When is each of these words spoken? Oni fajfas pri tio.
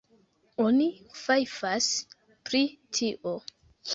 Oni 0.63 0.87
fajfas 1.23 1.89
pri 2.49 2.63
tio. 3.01 3.37